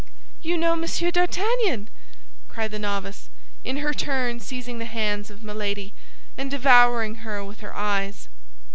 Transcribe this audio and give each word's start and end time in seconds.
"You 0.41 0.57
know 0.57 0.75
Monsieur 0.75 1.11
d'Artagnan!" 1.11 1.87
cried 2.49 2.71
the 2.71 2.79
novice, 2.79 3.29
in 3.63 3.77
her 3.77 3.93
turn 3.93 4.39
seizing 4.39 4.79
the 4.79 4.85
hands 4.85 5.29
of 5.29 5.43
Milady 5.43 5.93
and 6.39 6.49
devouring 6.49 7.21
her 7.21 7.45
with 7.45 7.59
her 7.59 7.75
eyes. 7.75 8.27